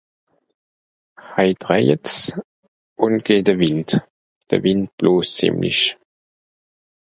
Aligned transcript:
Hait 1.33 1.61
rajet's 1.67 2.15
ùn 3.03 3.13
geht 3.25 3.45
de 3.47 3.53
Wind. 3.63 3.89
De 4.49 4.55
Wind 4.65 4.87
bloost 4.97 5.33
ziemlich. 5.39 5.81